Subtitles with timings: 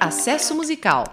[0.00, 1.04] Acesso Musical.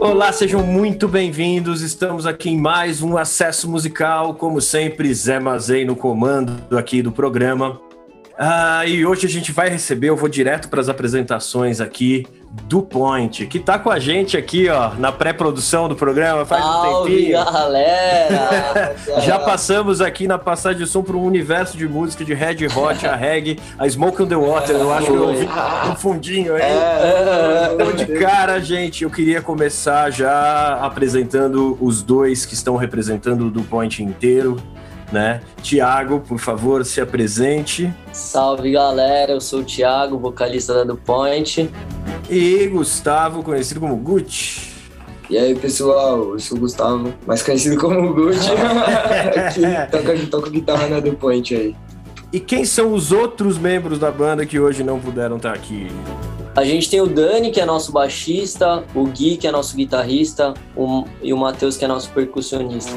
[0.00, 1.80] Olá, sejam muito bem-vindos.
[1.80, 7.12] Estamos aqui em mais um acesso musical, como sempre, Zé Mazei no comando aqui do
[7.12, 7.80] programa.
[8.36, 12.82] Ah, e hoje a gente vai receber, eu vou direto para as apresentações aqui do
[12.82, 17.04] Point, que tá com a gente aqui, ó, na pré-produção do programa faz Salve, um
[17.04, 17.44] tempinho.
[17.44, 18.96] galera!
[19.24, 23.06] Já passamos aqui na passagem de som para um universo de música de Red Hot,
[23.06, 25.48] a reggae, a Smoke on the Water, eu acho que eu ouvi
[25.90, 26.62] um fundinho aí.
[27.74, 33.50] Então, de cara, gente, eu queria começar já apresentando os dois que estão representando o
[33.50, 34.56] do Point inteiro,
[35.12, 35.40] né?
[35.62, 37.92] Tiago, por favor, se apresente.
[38.12, 39.32] Salve, galera!
[39.32, 41.70] Eu sou o Thiago, vocalista da Do Point.
[42.28, 44.70] E Gustavo, conhecido como Gucci.
[45.28, 48.50] E aí, pessoal, eu sou o Gustavo, mais conhecido como Gucci,
[49.54, 51.76] que toca, toca guitarra na Do Point aí.
[52.32, 55.88] E quem são os outros membros da banda que hoje não puderam estar aqui?
[56.54, 60.52] A gente tem o Dani, que é nosso baixista, o Gui, que é nosso guitarrista,
[60.76, 62.92] o- e o Matheus, que é nosso percussionista.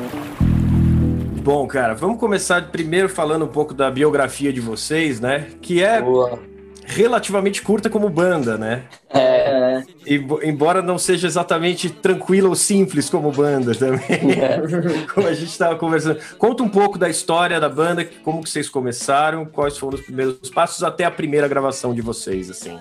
[1.43, 5.47] Bom, cara, vamos começar primeiro falando um pouco da biografia de vocês, né?
[5.61, 6.39] Que é Boa.
[6.85, 8.83] relativamente curta como banda, né?
[9.09, 13.99] É, E, bo- embora não seja exatamente tranquila ou simples como banda também,
[15.13, 16.17] como a gente estava conversando.
[16.37, 20.49] Conta um pouco da história da banda, como que vocês começaram, quais foram os primeiros
[20.49, 22.79] passos até a primeira gravação de vocês, assim.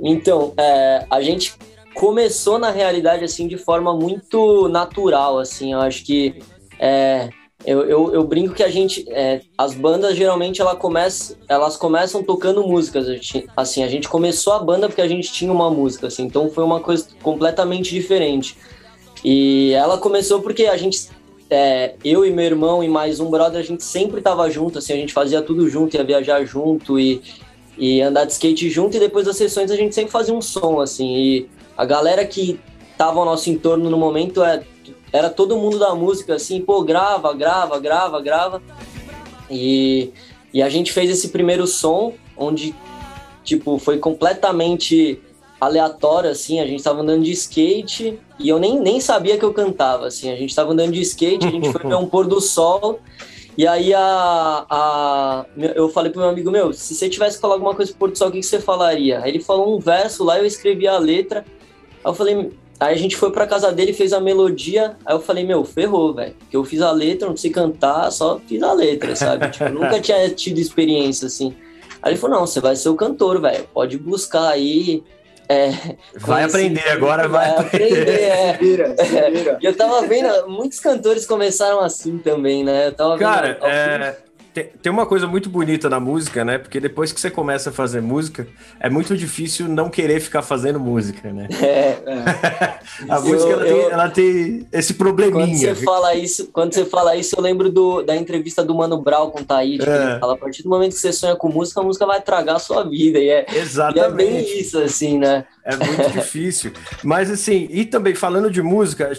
[0.00, 1.54] Então, é, a gente
[1.94, 5.72] começou na realidade assim de forma muito natural, assim.
[5.72, 6.40] Eu acho que
[6.80, 7.28] é,
[7.64, 12.22] eu, eu, eu brinco que a gente, é, as bandas geralmente ela começa, elas começam
[12.22, 13.08] tocando músicas.
[13.08, 16.24] a gente- Assim, a gente começou a banda porque a gente tinha uma música, assim.
[16.24, 18.56] Então foi uma coisa completamente diferente.
[19.24, 21.08] E ela começou porque a gente
[21.48, 24.94] é, eu e meu irmão e mais um brother, a gente sempre tava junto, assim,
[24.94, 27.20] a gente fazia tudo junto, ia viajar junto e,
[27.76, 30.80] e andar de skate junto, e depois das sessões a gente sempre fazia um som,
[30.80, 32.58] assim, e a galera que
[32.96, 34.62] tava ao nosso entorno no momento é,
[35.12, 38.62] era todo mundo da música, assim, pô, grava, grava, grava, grava,
[39.50, 40.10] e,
[40.52, 42.74] e a gente fez esse primeiro som, onde,
[43.44, 45.20] tipo, foi completamente
[45.60, 49.52] aleatório, assim, a gente tava andando de skate e eu nem, nem sabia que eu
[49.52, 52.40] cantava, assim, a gente tava andando de skate, a gente foi ver um pôr do
[52.40, 52.98] sol.
[53.56, 57.54] E aí a, a, eu falei pro meu amigo, meu, se você tivesse que falar
[57.54, 59.20] alguma coisa pro pôr do sol, o que, que você falaria?
[59.20, 61.44] Aí ele falou um verso lá, eu escrevi a letra,
[62.02, 62.50] aí eu falei,
[62.86, 66.14] aí a gente foi pra casa dele, fez a melodia, aí eu falei, meu, ferrou,
[66.14, 69.48] velho, que eu fiz a letra, não sei cantar, só fiz a letra, sabe?
[69.50, 71.54] tipo, nunca tinha tido experiência, assim.
[72.02, 75.02] Aí ele falou, não, você vai ser o cantor, velho, pode buscar aí...
[75.48, 75.70] É,
[76.18, 77.50] Vai aprender agora, vai.
[77.50, 78.56] aprender, é.
[78.58, 79.58] Vira, se vira.
[79.60, 82.86] E eu tava vendo, muitos cantores começaram assim também, né?
[82.86, 84.16] Eu tava Cara, vendo, é,
[84.54, 86.58] tem, tem uma coisa muito bonita na música, né?
[86.58, 88.46] Porque depois que você começa a fazer música,
[88.78, 91.48] é muito difícil não querer ficar fazendo música, né?
[91.62, 91.98] é,
[93.08, 95.74] A Eu- música ela, tem, eu- ela tem esse quando probleminha.
[95.74, 99.30] você fala isso, quando você fala isso, eu lembro do, da entrevista do Mano Brown
[99.30, 100.10] com o Taíde, que É.
[100.10, 102.56] ele fala, a partir do momento que você sonha com música, a música vai tragar
[102.56, 103.18] a sua vida.
[103.18, 104.60] E é, e é bem Exatamente.
[104.60, 105.44] isso, assim, né?
[105.64, 106.72] É muito difícil.
[107.02, 109.12] Mas assim, e também falando de música,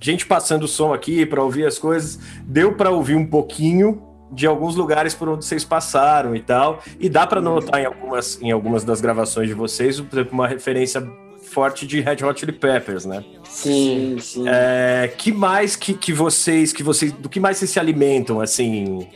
[0.00, 4.46] gente passando o som aqui para ouvir as coisas, deu para ouvir um pouquinho de
[4.46, 6.82] alguns lugares por onde vocês passaram e tal.
[6.98, 10.48] E dá para notar em algumas, em algumas das gravações de vocês, por exemplo, uma
[10.48, 11.06] referência
[11.48, 13.24] forte de Red Hot Chili Peppers, né?
[13.44, 14.18] Sim.
[14.20, 14.44] Sim.
[14.46, 19.08] É, que mais que, que vocês, que vocês, do que mais vocês se alimentam assim,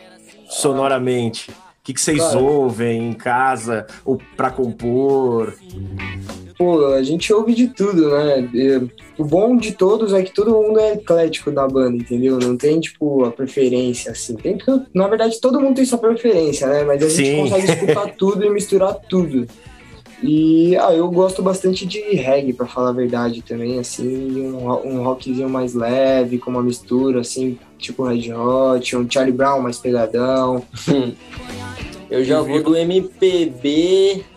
[0.48, 1.50] sonoramente?
[1.50, 2.38] O que, que vocês Cara.
[2.38, 5.52] ouvem em casa ou para compor?
[6.62, 8.48] Pô, a gente ouve de tudo, né?
[9.18, 12.38] O bom de todos é que todo mundo é eclético da banda, entendeu?
[12.38, 14.36] Não tem, tipo, a preferência, assim.
[14.36, 14.56] Tem,
[14.94, 16.84] na verdade, todo mundo tem sua preferência, né?
[16.84, 17.40] Mas a gente Sim.
[17.40, 19.44] consegue escutar tudo e misturar tudo.
[20.22, 24.52] E, ah, eu gosto bastante de reggae, pra falar a verdade também, assim.
[24.52, 29.60] Um, um rockzinho mais leve, com uma mistura, assim, tipo Red Hot, um Charlie Brown
[29.60, 30.62] mais pegadão.
[32.08, 34.31] Eu já vou do MPB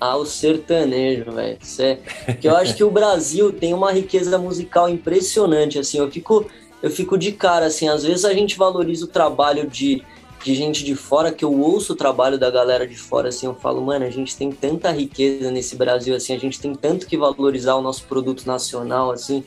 [0.00, 1.58] ao sertanejo, velho.
[1.78, 5.98] É- Que eu acho que o Brasil tem uma riqueza musical impressionante, assim.
[5.98, 6.46] Eu fico,
[6.82, 7.88] eu fico de cara, assim.
[7.88, 10.02] Às vezes a gente valoriza o trabalho de,
[10.44, 13.46] de gente de fora, que eu ouço o trabalho da galera de fora, assim.
[13.46, 16.34] Eu falo, mano, a gente tem tanta riqueza nesse Brasil, assim.
[16.34, 19.44] A gente tem tanto que valorizar o nosso produto nacional, assim.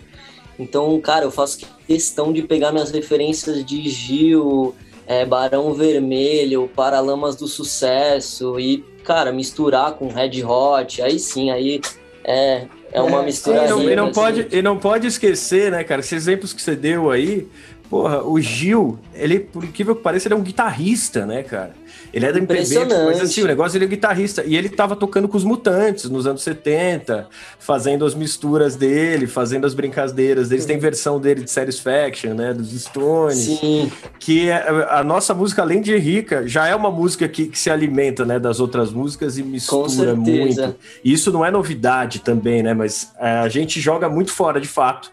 [0.60, 4.74] Então, cara, eu faço questão de pegar minhas referências de Gil,
[5.06, 11.80] é, Barão Vermelho, Paralamas do Sucesso e, cara, misturar com Red Hot, aí sim, aí
[12.26, 14.58] é, é uma É, mistura E não, e não rica, pode, assim.
[14.58, 17.48] e não pode esquecer, né, cara, esses exemplos que você deu aí,
[17.90, 21.74] Porra, o Gil, ele, por incrível que pareça, ele é um guitarrista, né, cara?
[22.14, 24.44] Ele é da MPB, mas assim, o negócio ele é guitarrista.
[24.46, 27.28] E ele tava tocando com os Mutantes nos anos 70,
[27.60, 30.66] fazendo as misturas dele, fazendo as brincadeiras deles.
[30.66, 32.54] Tem versão dele de Satisfaction, né?
[32.54, 33.38] Dos Stones.
[33.38, 33.92] Sim.
[34.20, 37.70] Que é, a nossa música, além de rica, já é uma música que, que se
[37.70, 38.40] alimenta, né?
[38.40, 40.76] Das outras músicas e mistura muito.
[41.04, 42.74] E isso não é novidade também, né?
[42.74, 45.12] Mas é, a gente joga muito fora, de fato,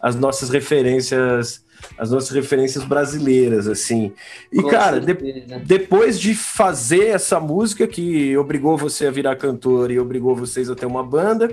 [0.00, 1.62] as nossas referências
[1.96, 4.12] as nossas referências brasileiras, assim.
[4.50, 5.14] E, Com cara, de,
[5.64, 10.74] depois de fazer essa música que obrigou você a virar cantor e obrigou vocês a
[10.74, 11.50] ter uma banda,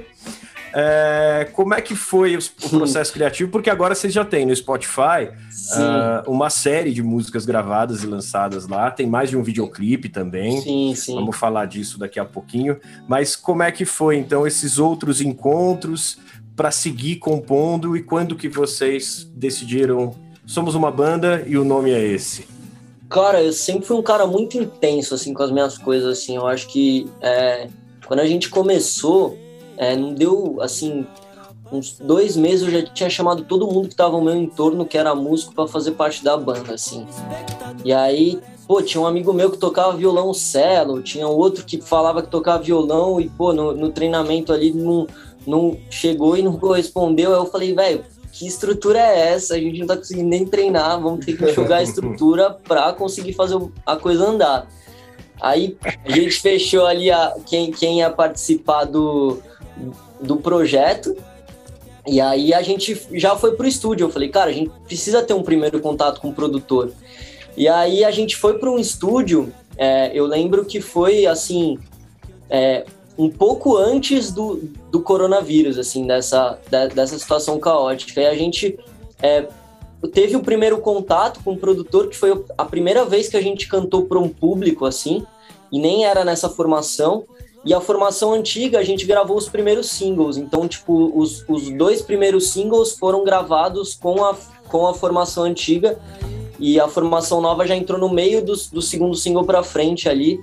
[0.74, 3.50] é, como é que foi o, o processo criativo?
[3.50, 5.30] Porque agora vocês já têm no Spotify
[5.76, 8.92] uh, uma série de músicas gravadas e lançadas lá.
[8.92, 10.62] Tem mais de um videoclipe também.
[10.62, 11.16] Sim, sim.
[11.16, 12.78] Vamos falar disso daqui a pouquinho.
[13.08, 16.20] Mas como é que foi, então, esses outros encontros
[16.56, 20.14] para seguir compondo e quando que vocês decidiram
[20.50, 22.48] somos uma banda e o nome é esse?
[23.08, 26.36] Cara, eu sempre fui um cara muito intenso assim com as minhas coisas assim.
[26.36, 27.68] Eu acho que é,
[28.08, 29.38] quando a gente começou,
[29.78, 31.06] é, não deu assim
[31.72, 34.98] uns dois meses eu já tinha chamado todo mundo que estava ao meu entorno que
[34.98, 37.06] era músico para fazer parte da banda assim.
[37.86, 42.24] E aí pô, tinha um amigo meu que tocava violão cello, tinha outro que falava
[42.24, 45.08] que tocava violão e, pô, no, no treinamento ali não,
[45.46, 47.34] não chegou e não correspondeu.
[47.34, 49.56] Aí eu falei, velho, que estrutura é essa?
[49.56, 53.34] A gente não tá conseguindo nem treinar, vamos ter que jogar a estrutura para conseguir
[53.34, 54.68] fazer a coisa andar.
[55.42, 59.40] Aí a gente fechou ali a, quem, quem ia participar do,
[60.22, 61.16] do projeto.
[62.06, 64.06] E aí a gente já foi pro estúdio.
[64.06, 66.92] Eu falei, cara, a gente precisa ter um primeiro contato com o produtor.
[67.56, 69.54] E aí a gente foi para um estúdio.
[69.78, 71.80] É, eu lembro que foi assim.
[72.50, 72.86] É,
[73.20, 76.58] um pouco antes do, do coronavírus, assim, dessa,
[76.96, 78.22] dessa situação caótica.
[78.22, 78.80] E a gente
[79.22, 79.46] é,
[80.14, 83.68] teve o primeiro contato com o produtor, que foi a primeira vez que a gente
[83.68, 85.26] cantou para um público, assim,
[85.70, 87.26] e nem era nessa formação.
[87.66, 90.38] E a formação antiga, a gente gravou os primeiros singles.
[90.38, 94.34] Então, tipo, os, os dois primeiros singles foram gravados com a,
[94.70, 96.00] com a formação antiga.
[96.58, 100.40] E a formação nova já entrou no meio do, do segundo single para frente ali.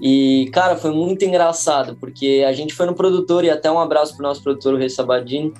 [0.00, 4.14] E, cara, foi muito engraçado, porque a gente foi no produtor, e até um abraço
[4.16, 5.52] pro nosso produtor, o Rei Sabadini.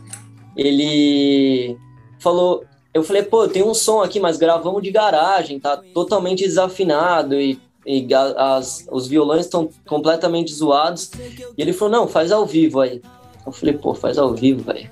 [0.56, 1.76] Ele
[2.18, 2.64] falou.
[2.92, 7.58] Eu falei, pô, tem um som aqui, mas gravamos de garagem, tá totalmente desafinado e,
[7.86, 8.06] e
[8.36, 11.10] as, os violões estão completamente zoados.
[11.56, 13.00] E ele falou, não, faz ao vivo aí.
[13.46, 14.90] Eu falei, pô, faz ao vivo, velho.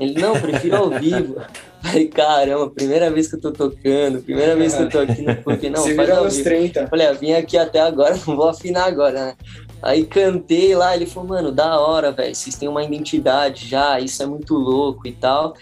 [0.00, 1.36] Ele, não, prefiro ao vivo.
[1.88, 5.36] Falei, caramba, primeira vez que eu tô tocando, primeira vez que eu tô aqui no
[5.36, 6.44] punk, não, Se faz ao vivo.
[6.44, 6.86] 30.
[6.88, 9.36] Falei, ah, vim aqui até agora, não vou afinar agora, né?
[9.82, 14.22] Aí cantei lá, ele falou, mano, da hora, velho, vocês têm uma identidade já, isso
[14.22, 15.54] é muito louco e tal.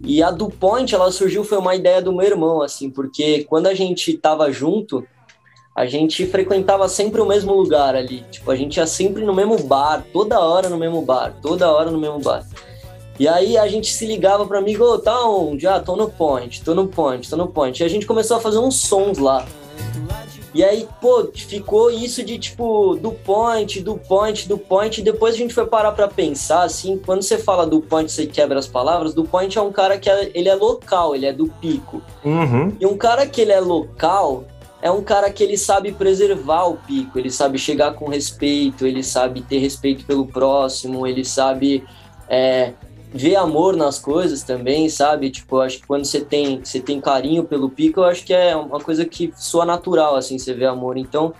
[0.00, 3.66] E a do Point, ela surgiu, foi uma ideia do meu irmão, assim, porque quando
[3.66, 5.06] a gente tava junto,
[5.74, 8.24] a gente frequentava sempre o mesmo lugar ali.
[8.30, 11.90] Tipo, a gente ia sempre no mesmo bar, toda hora no mesmo bar, toda hora
[11.90, 12.46] no mesmo bar.
[13.18, 15.66] E aí a gente se ligava para amigo, oh, tá onde?
[15.66, 17.82] Ah, tô no point, tô no point, tô no point.
[17.82, 19.46] E a gente começou a fazer uns sons lá.
[20.56, 25.00] E aí, pô, ficou isso de tipo, do point, do point, do point.
[25.00, 28.26] E depois a gente foi parar pra pensar, assim, quando você fala do point, você
[28.26, 29.12] quebra as palavras.
[29.12, 32.00] Do point é um cara que é, ele é local, ele é do pico.
[32.24, 32.72] Uhum.
[32.80, 34.44] E um cara que ele é local
[34.80, 39.02] é um cara que ele sabe preservar o pico, ele sabe chegar com respeito, ele
[39.02, 41.84] sabe ter respeito pelo próximo, ele sabe
[42.28, 42.72] é,
[43.16, 45.30] ver amor nas coisas também, sabe?
[45.30, 48.54] Tipo, acho que quando você tem, você tem carinho pelo pico, eu acho que é
[48.54, 50.96] uma coisa que soa natural, assim, você vê amor.
[50.96, 51.34] Então,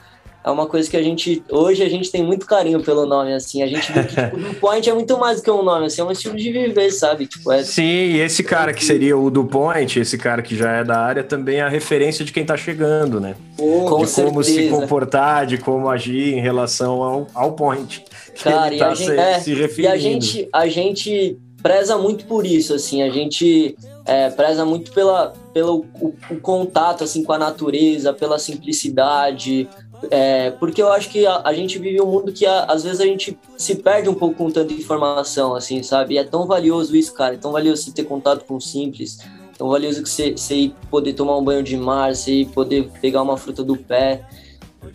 [0.47, 3.65] é uma coisa que a gente, hoje a gente tem muito carinho pelo nome, assim,
[3.65, 6.13] a gente vê que, tipo, é muito mais do que um nome, assim, é um
[6.13, 7.27] estilo de viver, sabe?
[7.27, 7.65] Tipo, é...
[7.65, 11.01] Sim, e esse cara que seria o do Point, esse cara que já é da
[11.01, 13.35] área, também é a referência de quem tá chegando, né?
[13.57, 18.05] Com de como se comportar, de como agir em relação ao, ao Point.
[18.41, 22.27] Cara, e, tá a gente, se, é, se e a gente, a gente preza muito
[22.27, 27.33] por isso, assim, a gente é, preza muito pela, pelo o, o, contato, assim, com
[27.33, 29.69] a natureza, pela simplicidade,
[30.11, 33.01] é, porque eu acho que a, a, gente vive um mundo que a, às vezes
[33.01, 36.15] a gente se perde um pouco com tanta informação, assim, sabe?
[36.15, 39.19] E é tão valioso isso, cara, é tão valioso você ter contato com o simples,
[39.57, 43.37] tão valioso que você, você poder tomar um banho de mar, você poder pegar uma
[43.37, 44.25] fruta do pé,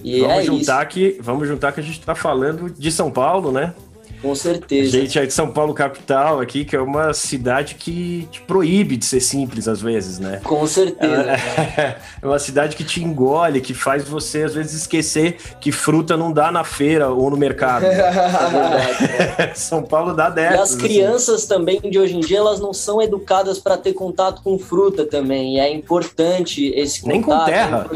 [0.04, 0.94] e vamos é juntar isso.
[0.94, 3.74] que vamos juntar que a gente está falando de São Paulo, né?
[4.22, 4.98] Com certeza.
[4.98, 8.96] A gente é de São Paulo capital aqui, que é uma cidade que te proíbe
[8.96, 10.40] de ser simples às vezes, né?
[10.44, 11.32] Com certeza.
[11.32, 16.16] É, é uma cidade que te engole, que faz você às vezes esquecer que fruta
[16.16, 17.86] não dá na feira ou no mercado.
[17.90, 20.60] é verdade, São Paulo dá dessas.
[20.60, 20.80] E as assim.
[20.80, 21.48] crianças assim.
[21.48, 25.56] também de hoje em dia, elas não são educadas para ter contato com fruta também.
[25.56, 27.12] E é importante esse contato.
[27.12, 27.90] Nem com terra.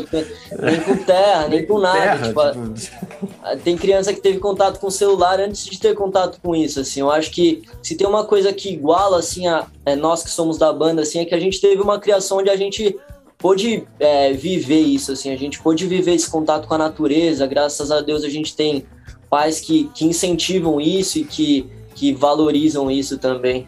[0.51, 1.99] É nem com terra, nem, nem com nada.
[1.99, 3.57] Terra, tipo, tipo...
[3.63, 7.01] Tem criança que teve contato com o celular antes de ter contato com isso, assim.
[7.01, 10.57] Eu acho que se tem uma coisa que iguala, assim, a, é, nós que somos
[10.57, 12.97] da banda, assim, é que a gente teve uma criação onde a gente
[13.37, 15.31] pôde é, viver isso, assim.
[15.31, 17.45] A gente pôde viver esse contato com a natureza.
[17.45, 18.85] Graças a Deus a gente tem
[19.29, 23.67] pais que, que incentivam isso e que, que valorizam isso também.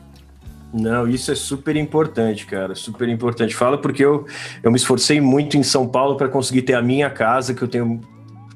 [0.73, 3.55] Não, isso é super importante, cara, super importante.
[3.55, 4.25] Fala porque eu,
[4.61, 7.67] eu me esforcei muito em São Paulo para conseguir ter a minha casa, que eu
[7.67, 8.01] tenho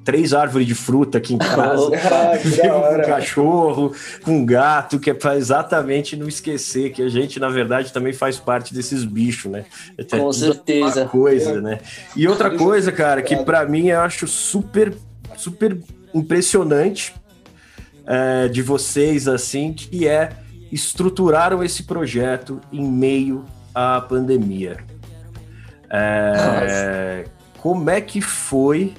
[0.04, 2.38] três árvores de fruta aqui em casa, ah,
[2.94, 7.40] com um cachorro, com um gato, que é para exatamente não esquecer que a gente,
[7.40, 9.66] na verdade, também faz parte desses bichos, né?
[9.98, 11.06] É com certeza.
[11.06, 11.80] coisa, né?
[12.16, 14.94] E outra coisa, cara, que para mim eu acho super,
[15.38, 15.78] super
[16.14, 17.14] impressionante
[18.06, 20.30] é, de vocês, assim, que é
[20.72, 24.78] estruturaram esse projeto em meio à pandemia.
[25.90, 27.26] É,
[27.58, 28.94] como é que foi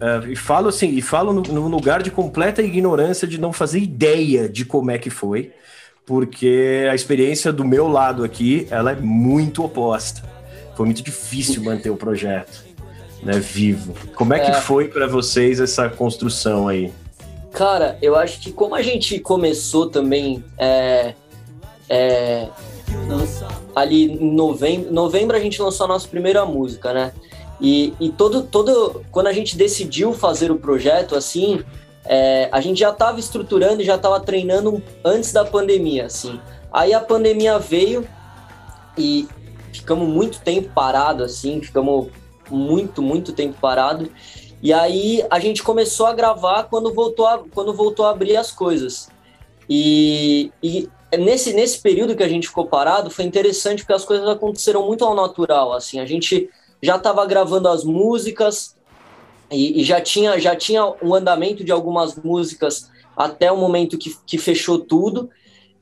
[0.00, 3.80] Uh, e falo assim, e falo no, no, lugar de completa ignorância de não fazer
[3.80, 5.52] ideia de como é que foi,
[6.06, 10.22] porque a experiência do meu lado aqui, ela é muito oposta.
[10.76, 12.64] Foi muito difícil manter o projeto,
[13.24, 13.92] né, vivo.
[14.14, 14.50] Como é, é.
[14.50, 16.92] que foi para vocês essa construção aí?
[17.52, 21.14] Cara, eu acho que como a gente começou também é,
[21.88, 22.46] é,
[23.74, 27.12] ali em novembro, novembro a gente lançou a nossa primeira música, né?
[27.60, 31.64] E, e todo, todo, quando a gente decidiu fazer o projeto, assim,
[32.04, 36.40] é, a gente já estava estruturando e já estava treinando antes da pandemia, assim.
[36.72, 38.06] Aí a pandemia veio
[38.96, 39.28] e
[39.72, 42.08] ficamos muito tempo parado, assim, ficamos
[42.50, 44.10] muito, muito tempo parado.
[44.62, 48.50] E aí a gente começou a gravar quando voltou a, quando voltou a abrir as
[48.50, 49.08] coisas.
[49.68, 54.28] E, e nesse, nesse período que a gente ficou parado foi interessante porque as coisas
[54.28, 56.00] aconteceram muito ao natural, assim.
[56.00, 56.48] A gente
[56.82, 58.76] já estava gravando as músicas
[59.50, 64.16] e, e, já tinha já tinha um andamento de algumas músicas até o momento que,
[64.26, 65.30] que fechou tudo.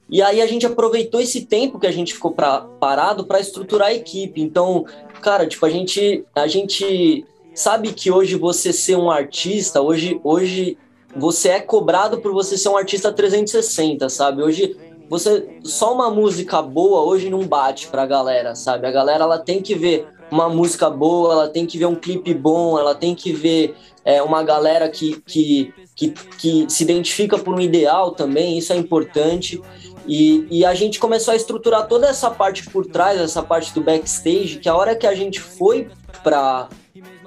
[0.08, 3.88] E aí a gente aproveitou esse tempo que a gente ficou pra, parado para estruturar
[3.88, 4.40] a equipe.
[4.40, 4.86] Então,
[5.20, 10.78] cara, tipo, a gente a gente sabe que hoje você ser um artista, hoje hoje
[11.14, 14.42] você é cobrado por você ser um artista 360, sabe?
[14.42, 14.76] Hoje
[15.08, 18.86] você só uma música boa hoje não bate pra galera, sabe?
[18.86, 22.34] A galera ela tem que ver uma música boa, ela tem que ver um clipe
[22.34, 27.54] bom, ela tem que ver é, uma galera que, que, que, que, se identifica por
[27.54, 29.60] um ideal também, isso é importante.
[30.06, 33.80] E, e a gente começou a estruturar toda essa parte por trás, essa parte do
[33.80, 35.88] backstage, que a hora que a gente foi
[36.22, 36.68] para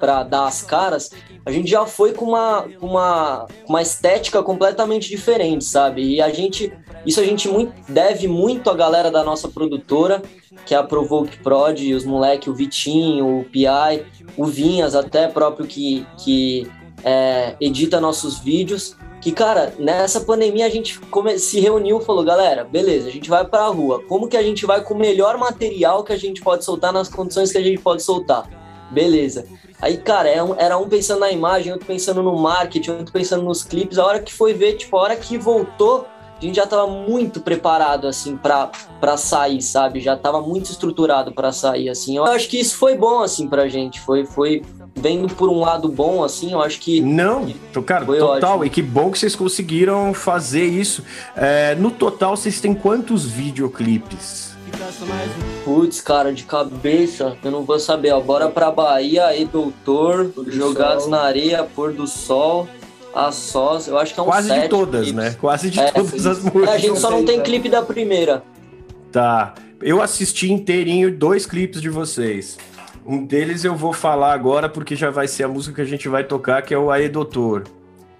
[0.00, 1.10] para dar as caras,
[1.44, 6.02] a gente já foi com uma, uma, uma estética completamente diferente, sabe?
[6.02, 6.72] E a gente,
[7.04, 10.22] isso a gente muito, deve muito à galera da nossa produtora,
[10.66, 14.04] que é a Provoke Prod, os moleques, o Vitinho, o PI,
[14.36, 16.70] o Vinhas até próprio que, que
[17.04, 18.96] é, edita nossos vídeos.
[19.20, 20.98] Que, cara, nessa pandemia a gente
[21.38, 24.02] se reuniu e falou, galera, beleza, a gente vai pra rua.
[24.08, 27.08] Como que a gente vai com o melhor material que a gente pode soltar nas
[27.08, 28.48] condições que a gente pode soltar?
[28.90, 29.46] Beleza.
[29.80, 33.12] Aí, cara, era é um, era um pensando na imagem, outro pensando no marketing, outro
[33.12, 33.98] pensando nos clipes.
[33.98, 36.06] A hora que foi ver, tipo, a hora que voltou,
[36.40, 40.00] a gente já estava muito preparado, assim, para sair, sabe?
[40.00, 42.16] Já estava muito estruturado para sair, assim.
[42.16, 44.00] Eu acho que isso foi bom, assim, pra gente.
[44.00, 44.62] Foi, foi
[44.96, 47.00] vendo por um lado bom, assim, eu acho que.
[47.00, 47.52] Não,
[47.84, 48.52] cara, total.
[48.52, 48.64] Ótimo.
[48.64, 51.04] E que bom que vocês conseguiram fazer isso.
[51.36, 54.50] É, no total, vocês têm quantos videoclipes?
[55.64, 58.12] Putz, cara, de cabeça, eu não vou saber.
[58.12, 60.32] Ó, bora pra Bahia aí, doutor.
[60.46, 61.10] Jogados sol.
[61.10, 62.66] na areia, pôr do sol.
[63.14, 65.24] A sós, eu acho que é um Quase sete de todas, clipes.
[65.24, 65.36] né?
[65.40, 66.68] Quase de é, todas as músicas.
[66.68, 68.42] É, a gente só não tem clipe da primeira.
[69.10, 69.54] Tá.
[69.80, 72.56] Eu assisti inteirinho dois clipes de vocês.
[73.04, 76.08] Um deles eu vou falar agora porque já vai ser a música que a gente
[76.08, 77.64] vai tocar, que é o Aê Doutor.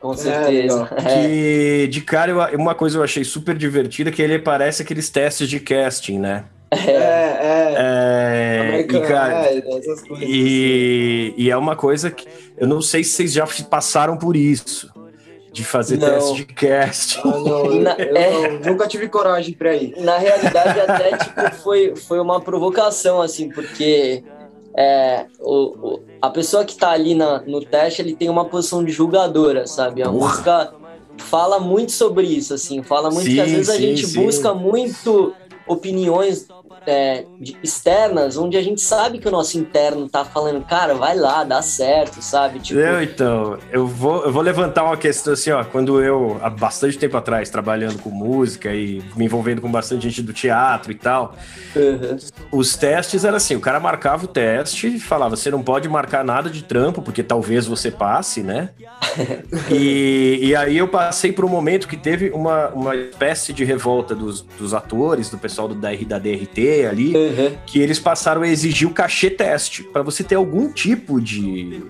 [0.01, 0.89] Com certeza.
[0.97, 5.11] É, que de cara, eu, uma coisa eu achei super divertida, que ele parece aqueles
[5.11, 6.45] testes de casting, né?
[6.73, 8.77] É, é.
[8.77, 11.35] é e, cara, é, e, assim.
[11.37, 14.91] e, é uma coisa que eu não sei se vocês já passaram por isso.
[15.53, 16.09] De fazer não.
[16.09, 17.21] teste de casting.
[17.25, 19.97] Ah, não, eu, Na, eu é, nunca tive coragem para ir.
[19.99, 24.23] Na realidade, até tipo, foi, foi uma provocação, assim, porque
[24.77, 28.85] é, o, o, a pessoa que tá ali na, no teste, ele tem uma posição
[28.85, 30.03] de julgadora, sabe?
[30.05, 30.73] A música
[31.19, 34.25] fala muito sobre isso, assim, fala muito sim, que às vezes sim, a gente sim.
[34.25, 35.35] busca muito
[35.67, 36.47] opiniões
[36.87, 37.25] é,
[37.63, 41.63] externas, onde a gente sabe que o nosso interno tá falando, cara, vai lá, dá
[41.63, 42.59] certo, sabe?
[42.61, 42.81] Tipo...
[42.81, 46.99] Eu, então, eu vou, eu vou levantar uma questão assim, ó, quando eu, há bastante
[46.99, 51.35] tempo atrás, trabalhando com música e me envolvendo com bastante gente do teatro e tal,
[51.77, 52.17] uhum.
[52.53, 56.25] os testes eram assim, o cara marcava o teste e falava, você não pode marcar
[56.25, 58.71] nada de trampo, porque talvez você passe, né?
[59.71, 64.15] e, e aí eu passei por um momento que teve uma, uma espécie de revolta
[64.15, 67.57] dos, dos atores, do pessoal do, da, da DRT, ali, uhum.
[67.67, 71.83] que eles passaram a exigir o cachê teste, para você ter algum tipo de.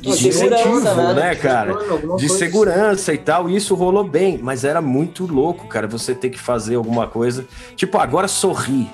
[0.00, 1.14] De segurança, né?
[1.14, 1.76] né, cara?
[2.16, 3.48] De segurança e tal.
[3.48, 7.46] E isso rolou bem, mas era muito louco, cara, você ter que fazer alguma coisa.
[7.76, 8.88] Tipo, agora sorri.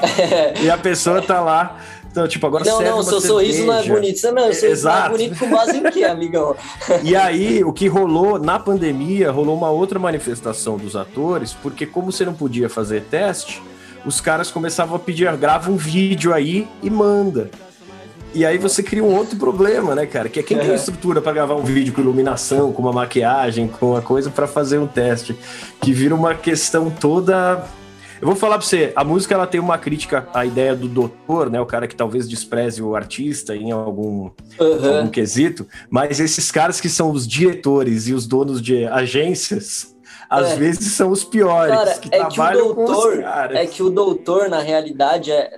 [0.62, 1.78] e a pessoa tá lá.
[2.16, 4.32] Então, tipo, agora Não, não, seu sorriso não é bonito.
[4.32, 6.56] Não, seu sorriso não é bonito com base em quê, amigão?
[7.04, 12.10] e aí, o que rolou na pandemia, rolou uma outra manifestação dos atores, porque como
[12.10, 13.62] você não podia fazer teste,
[14.06, 17.50] os caras começavam a pedir, grava um vídeo aí e manda.
[18.32, 20.30] E aí você cria um outro problema, né, cara?
[20.30, 20.60] Que é quem é.
[20.60, 24.46] tem estrutura para gravar um vídeo com iluminação, com uma maquiagem, com uma coisa para
[24.46, 25.36] fazer um teste,
[25.82, 27.62] que vira uma questão toda
[28.20, 31.50] eu vou falar pra você, a música ela tem uma crítica à ideia do doutor,
[31.50, 31.60] né?
[31.60, 34.96] O cara que talvez despreze o artista em algum, uhum.
[34.96, 39.94] algum quesito, mas esses caras que são os diretores e os donos de agências,
[40.28, 40.56] às é.
[40.56, 44.48] vezes são os piores cara, que é trabalham que o doutor, É que o doutor,
[44.48, 45.54] na realidade, é,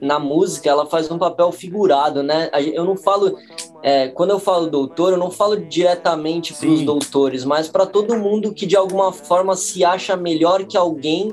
[0.00, 2.48] na música, ela faz um papel figurado, né?
[2.72, 3.36] Eu não falo.
[3.82, 8.16] É, quando eu falo doutor, eu não falo diretamente para os doutores, mas para todo
[8.16, 11.32] mundo que de alguma forma se acha melhor que alguém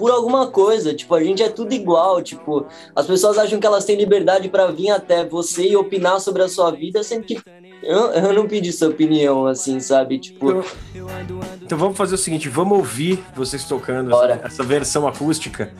[0.00, 0.94] por alguma coisa.
[0.94, 2.22] Tipo, a gente é tudo igual.
[2.22, 2.66] Tipo,
[2.96, 6.48] as pessoas acham que elas têm liberdade para vir até você e opinar sobre a
[6.48, 7.38] sua vida, sendo que
[7.82, 10.18] eu, eu não pedi sua opinião, assim, sabe?
[10.18, 10.64] Tipo.
[10.94, 15.70] Então, então vamos fazer o seguinte: vamos ouvir vocês tocando essa, essa, versão acústica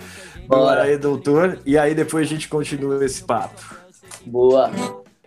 [0.46, 0.82] Bora.
[0.82, 3.58] do aí, doutor, e aí depois a gente continua esse papo.
[4.26, 4.70] Boa.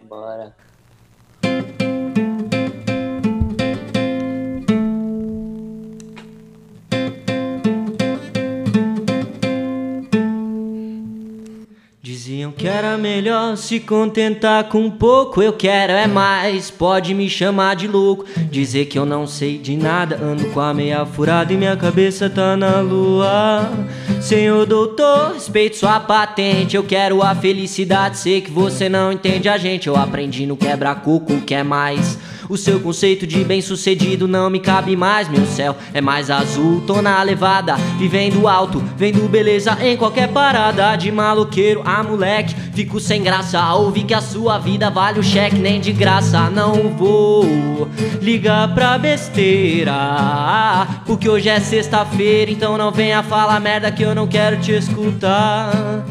[0.04, 0.56] Bora.
[12.58, 15.42] Que era melhor se contentar com pouco.
[15.42, 18.26] Eu quero é mais, pode me chamar de louco.
[18.50, 22.30] Dizer que eu não sei de nada, ando com a meia furada e minha cabeça
[22.30, 23.70] tá na lua.
[24.22, 26.76] Senhor doutor, respeito sua patente.
[26.76, 29.88] Eu quero a felicidade, sei que você não entende a gente.
[29.88, 32.18] Eu aprendi no quebra-coco, quer mais.
[32.54, 35.28] O seu conceito de bem-sucedido não me cabe mais.
[35.28, 40.96] Meu céu é mais azul, tô na levada, vivendo alto, vendo beleza em qualquer parada.
[40.96, 43.74] De maloqueiro a moleque, fico sem graça.
[43.74, 46.48] Ouvi que a sua vida vale o cheque, nem de graça.
[46.52, 47.90] Não vou
[48.22, 49.92] ligar pra besteira,
[51.08, 56.06] porque hoje é sexta-feira, então não venha falar merda que eu não quero te escutar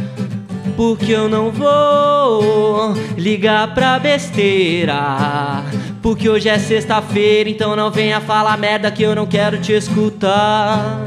[0.76, 5.62] porque eu não vou ligar pra besteira.
[6.02, 11.06] Porque hoje é sexta-feira, então não venha falar merda que eu não quero te escutar.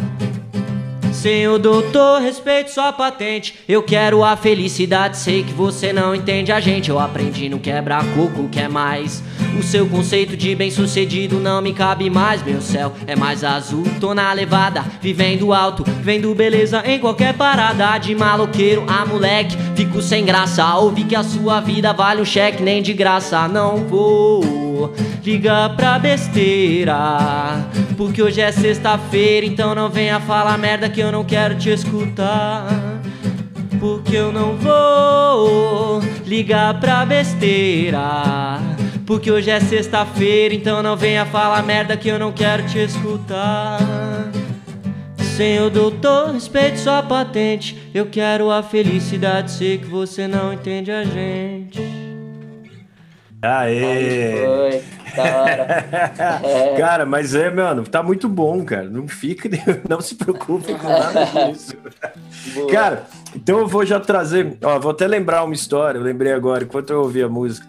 [1.26, 3.56] Senhor doutor, respeito sua patente.
[3.68, 6.92] Eu quero a felicidade, sei que você não entende a gente.
[6.92, 9.24] Eu aprendi no quebra-coco, quer mais.
[9.58, 12.44] O seu conceito de bem-sucedido não me cabe mais.
[12.44, 17.98] Meu céu é mais azul, tô na levada, vivendo alto, vendo beleza em qualquer parada.
[17.98, 20.76] De maloqueiro a moleque, fico sem graça.
[20.76, 23.48] Ouvi que a sua vida vale um cheque, nem de graça.
[23.48, 24.64] Não vou
[25.24, 27.68] ligar pra besteira.
[27.98, 32.68] Porque hoje é sexta-feira, então não venha falar merda que eu não quero te escutar.
[33.80, 38.60] Porque eu não vou ligar pra besteira.
[39.06, 43.80] Porque hoje é sexta-feira, então não venha falar merda que eu não quero te escutar.
[45.36, 47.78] Senhor doutor, respeite sua patente.
[47.94, 51.95] Eu quero a felicidade, sei que você não entende a gente.
[53.41, 54.82] Aê!
[55.15, 56.76] É.
[56.78, 58.89] Cara, mas é, mano, tá muito bom, cara.
[58.89, 59.50] Não fica,
[59.88, 61.74] não se preocupe com nada disso.
[62.54, 62.69] Boa.
[62.69, 66.65] Cara, então eu vou já trazer, ó, vou até lembrar uma história, eu lembrei agora,
[66.65, 67.65] enquanto eu ouvi a música,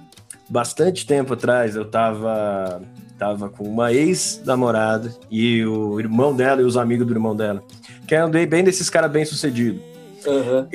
[0.48, 2.82] bastante tempo atrás eu tava
[3.18, 7.62] tava com uma ex-namorada e o irmão dela e os amigos do irmão dela,
[8.06, 9.80] que eu andei bem desses caras bem sucedidos.
[10.26, 10.66] Uhum.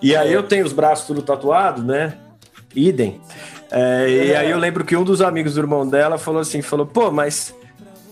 [0.00, 2.14] e aí eu tenho os braços tudo tatuado, né?
[2.74, 3.20] Idem.
[3.76, 6.86] É, e aí eu lembro que um dos amigos do irmão dela falou assim, falou,
[6.86, 7.52] pô, mas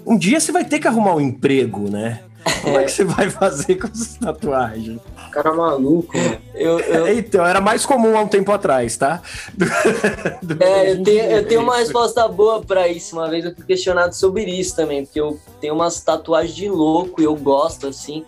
[0.05, 2.20] um dia você vai ter que arrumar um emprego, né?
[2.62, 5.01] Como é que você vai fazer com essa tatuagem?
[5.31, 6.12] Cara maluco.
[6.53, 7.16] Eu, eu...
[7.16, 9.22] Então, era mais comum há um tempo atrás, tá?
[10.42, 13.16] Do, do é, eu tenho, eu tenho uma resposta boa para isso.
[13.16, 17.20] Uma vez eu fui questionado sobre isso também, porque eu tenho umas tatuagens de louco
[17.20, 18.25] e eu gosto, assim.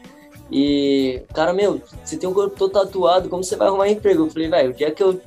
[0.51, 4.25] E, cara, meu, você tem um corpo todo tatuado, como você vai arrumar emprego?
[4.25, 5.21] Eu falei, velho, o dia que eu,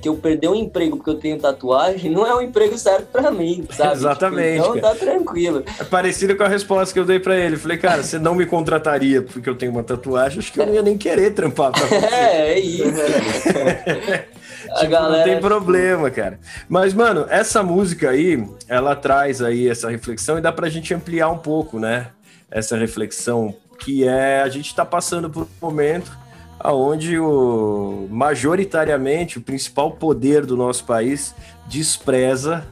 [0.00, 3.30] que eu perder um emprego porque eu tenho tatuagem, não é um emprego certo pra
[3.30, 3.92] mim, sabe?
[3.92, 4.62] Exatamente.
[4.62, 5.64] Tipo, então tá tranquilo.
[5.78, 7.56] É parecido com a resposta que eu dei pra ele.
[7.56, 10.74] Falei, cara, você não me contrataria porque eu tenho uma tatuagem, acho que eu não
[10.74, 11.94] ia nem querer trampar pra você.
[11.94, 12.84] é, é isso.
[14.80, 15.18] tipo, galera...
[15.18, 16.38] Não tem problema, cara.
[16.68, 21.28] Mas, mano, essa música aí, ela traz aí essa reflexão e dá pra gente ampliar
[21.30, 22.08] um pouco, né?
[22.50, 26.23] Essa reflexão que é a gente está passando por um momento
[26.72, 31.34] onde o, majoritariamente o principal poder do nosso país
[31.66, 32.66] despreza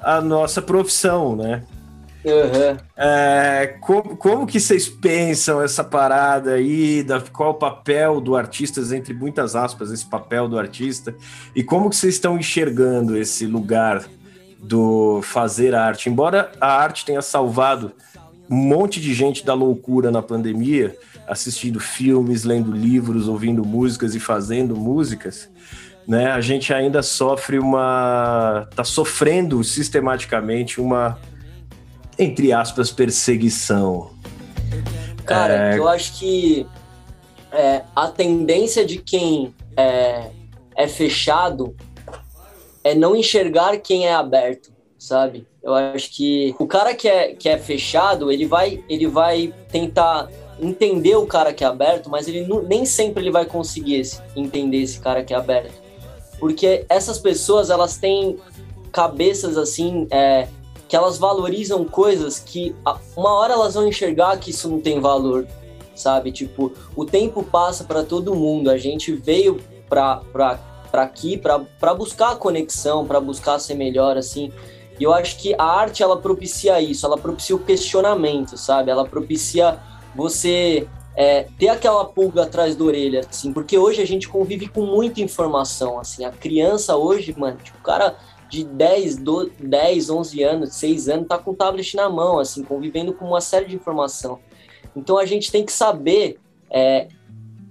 [0.00, 1.64] a nossa profissão, né?
[2.24, 2.76] Uhum.
[2.96, 8.80] É, como, como que vocês pensam essa parada aí, da, qual o papel do artista,
[8.94, 11.14] entre muitas aspas, esse papel do artista,
[11.54, 14.04] e como que vocês estão enxergando esse lugar
[14.58, 16.10] do fazer arte?
[16.10, 17.92] Embora a arte tenha salvado
[18.50, 20.96] um monte de gente da loucura na pandemia,
[21.28, 25.48] assistindo filmes, lendo livros, ouvindo músicas e fazendo músicas,
[26.06, 26.30] né?
[26.30, 28.66] A gente ainda sofre uma.
[28.74, 31.18] tá sofrendo sistematicamente uma,
[32.18, 34.10] entre aspas, perseguição.
[35.24, 35.78] Cara, é...
[35.78, 36.66] eu acho que
[37.52, 40.30] é, a tendência de quem é,
[40.74, 41.76] é fechado
[42.82, 45.46] é não enxergar quem é aberto, sabe?
[45.62, 50.28] Eu acho que o cara que é, que é fechado, ele vai, ele vai tentar
[50.60, 54.20] entender o cara que é aberto, mas ele não, nem sempre ele vai conseguir esse,
[54.34, 55.74] entender esse cara que é aberto.
[56.38, 58.38] Porque essas pessoas, elas têm
[58.92, 60.48] cabeças assim, é,
[60.88, 62.74] que elas valorizam coisas que
[63.16, 65.46] uma hora elas vão enxergar que isso não tem valor,
[65.94, 66.32] sabe?
[66.32, 70.22] Tipo, o tempo passa para todo mundo, a gente veio para
[70.92, 74.50] aqui para buscar a conexão, para buscar ser melhor, assim.
[74.98, 78.90] E eu acho que a arte ela propicia isso, ela propicia o questionamento, sabe?
[78.90, 79.78] Ela propicia
[80.18, 84.82] você é, ter aquela pulga atrás da orelha, assim, porque hoje a gente convive com
[84.82, 86.24] muita informação, assim.
[86.24, 88.16] A criança hoje, mano, tipo, o cara
[88.50, 92.64] de 10, 12, 10, 11 anos, 6 anos, tá com o tablet na mão, assim,
[92.64, 94.40] convivendo com uma série de informação.
[94.96, 97.06] Então a gente tem que saber é,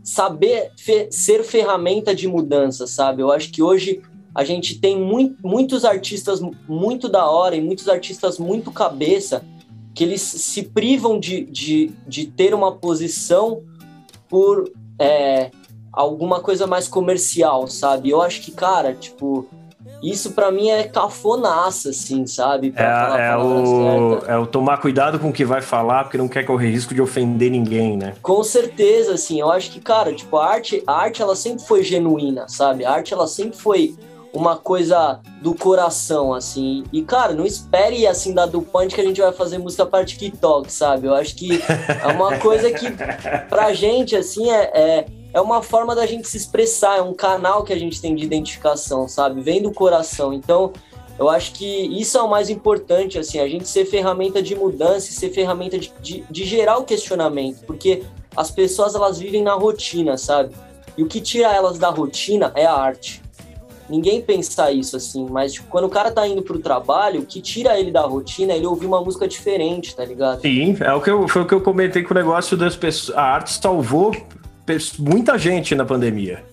[0.02, 3.22] saber fe ser ferramenta de mudança, sabe?
[3.22, 4.02] Eu acho que hoje
[4.34, 9.44] a gente tem muito, muitos artistas muito da hora e muitos artistas muito cabeça
[9.98, 13.64] que eles se privam de, de, de ter uma posição
[14.30, 15.50] por é,
[15.92, 18.12] alguma coisa mais comercial, sabe?
[18.12, 19.48] Eu acho que, cara, tipo,
[20.04, 22.72] isso para mim é cafonaça, assim, sabe?
[22.76, 22.84] É,
[23.30, 26.70] é, o, é o tomar cuidado com o que vai falar, porque não quer correr
[26.70, 28.14] risco de ofender ninguém, né?
[28.22, 31.82] Com certeza, assim, eu acho que, cara, tipo, a arte, a arte ela sempre foi
[31.82, 32.86] genuína, sabe?
[32.86, 33.96] A arte ela sempre foi
[34.38, 36.84] uma coisa do coração, assim.
[36.94, 40.72] E, cara, não espere, assim, da Dupont que a gente vai fazer música para TikTok,
[40.72, 41.08] sabe?
[41.08, 42.86] Eu acho que é uma coisa que,
[43.50, 47.64] pra gente, assim, é, é, é uma forma da gente se expressar, é um canal
[47.64, 49.42] que a gente tem de identificação, sabe?
[49.42, 50.32] Vem do coração.
[50.32, 50.72] Então,
[51.18, 51.66] eu acho que
[52.00, 55.80] isso é o mais importante, assim, a gente ser ferramenta de mudança e ser ferramenta
[55.80, 58.04] de, de, de gerar o questionamento, porque
[58.36, 60.54] as pessoas, elas vivem na rotina, sabe?
[60.96, 63.26] E o que tira elas da rotina é a arte
[63.90, 67.42] ninguém pensa isso assim, mas tipo, quando o cara tá indo pro trabalho, o que
[67.42, 70.42] tira ele da rotina é ele ouvir uma música diferente, tá ligado?
[70.42, 73.18] Sim, é o que eu, foi o que eu comentei com o negócio das pessoas.
[73.18, 74.16] A arte salvou
[75.00, 76.44] muita gente na pandemia.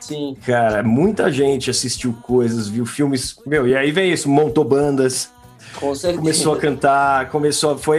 [0.00, 0.36] Sim.
[0.46, 3.36] Cara, muita gente assistiu coisas, viu filmes.
[3.44, 5.30] Meu, e aí vem isso, montou bandas.
[5.74, 6.20] Com certeza.
[6.20, 7.98] Começou a cantar, começou, foi,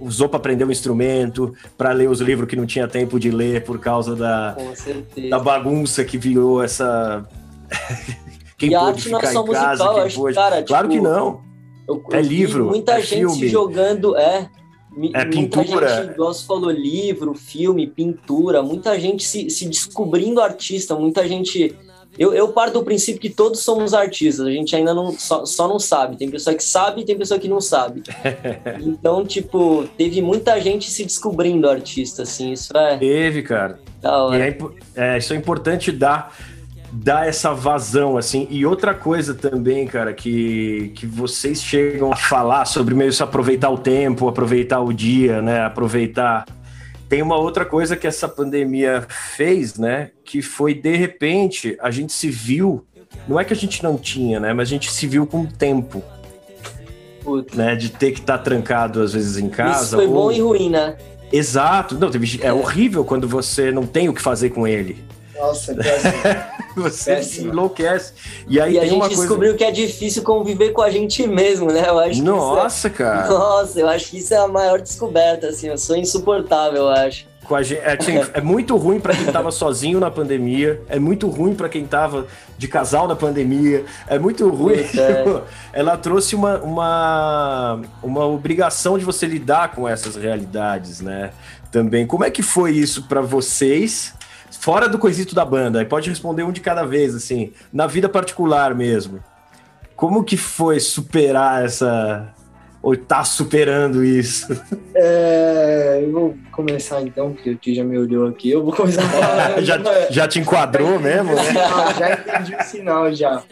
[0.00, 3.64] usou para aprender um instrumento, para ler os livros que não tinha tempo de ler
[3.64, 4.56] por causa da,
[5.30, 7.26] da bagunça que virou essa
[8.58, 10.34] quem e arte não é só musical, eu acho, pôde...
[10.34, 11.42] cara, Claro tipo, que não.
[11.86, 13.38] Eu, é livro, muita é gente filme.
[13.38, 14.48] se jogando, é.
[15.12, 15.66] É pintura.
[15.66, 21.26] Muita gente, igual você falou, livro, filme, pintura, muita gente se, se descobrindo artista, muita
[21.26, 21.76] gente.
[22.16, 25.66] Eu, eu parto do princípio que todos somos artistas, a gente ainda não só, só
[25.66, 26.16] não sabe.
[26.16, 28.04] Tem pessoa que sabe e tem pessoa que não sabe.
[28.80, 32.96] então, tipo, teve muita gente se descobrindo artista, assim, isso é.
[32.96, 33.80] Teve, cara.
[34.00, 34.48] Da hora.
[34.48, 34.56] É,
[34.94, 36.32] é, isso é importante dar
[36.94, 38.46] dá essa vazão, assim.
[38.50, 43.70] E outra coisa também, cara, que, que vocês chegam a falar sobre meio isso aproveitar
[43.70, 45.64] o tempo, aproveitar o dia, né?
[45.64, 46.46] Aproveitar.
[47.08, 50.10] Tem uma outra coisa que essa pandemia fez, né?
[50.24, 52.86] Que foi, de repente, a gente se viu.
[53.26, 54.52] Não é que a gente não tinha, né?
[54.52, 56.02] Mas a gente se viu com tempo.
[57.54, 59.82] Né, de ter que estar tá trancado às vezes em casa.
[59.82, 60.12] Isso foi ou...
[60.12, 60.94] bom e ruim, né?
[61.32, 61.98] Exato.
[61.98, 62.10] Não,
[62.42, 65.02] é horrível quando você não tem o que fazer com ele.
[65.36, 66.12] Nossa, péssimo.
[66.76, 67.52] você péssimo.
[67.52, 68.12] enlouquece.
[68.48, 71.88] E aí e a gente descobriu que é difícil conviver com a gente mesmo, né?
[71.88, 72.90] Eu acho Nossa, é...
[72.90, 73.28] cara.
[73.28, 75.68] Nossa, eu acho que isso é a maior descoberta, assim.
[75.68, 77.26] Eu sou insuportável, eu acho.
[77.62, 81.54] Gente, é, assim, é, muito ruim para quem tava sozinho na pandemia, é muito ruim
[81.54, 84.78] para quem tava de casal na pandemia, é muito ruim.
[84.78, 85.42] É.
[85.72, 91.32] Ela trouxe uma, uma, uma obrigação de você lidar com essas realidades, né?
[91.70, 92.06] Também.
[92.06, 94.14] Como é que foi isso para vocês?
[94.64, 98.74] Fora do quesito da banda, pode responder um de cada vez, assim, na vida particular
[98.74, 99.22] mesmo.
[99.94, 102.32] Como que foi superar essa,
[102.80, 104.58] ou tá superando isso?
[104.96, 108.48] É, eu vou começar então, porque o tio já me olhou aqui.
[108.48, 109.60] Eu vou começar a falar.
[109.60, 109.76] já,
[110.08, 111.34] já te enquadrou mesmo?
[111.34, 111.42] Né?
[111.98, 113.42] já entendi o sinal já.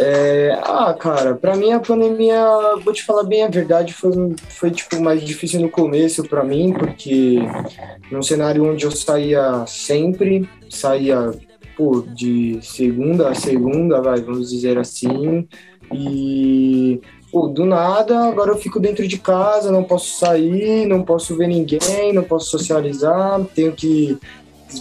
[0.00, 2.40] É, ah, cara, pra mim a pandemia,
[2.84, 4.12] vou te falar bem a verdade, foi,
[4.48, 7.38] foi tipo mais difícil no começo para mim, porque
[8.08, 11.32] num cenário onde eu saía sempre, saía
[11.76, 15.48] pô, de segunda a segunda, vai, vamos dizer assim,
[15.92, 17.00] e
[17.32, 21.48] pô, do nada, agora eu fico dentro de casa, não posso sair, não posso ver
[21.48, 24.16] ninguém, não posso socializar, tenho que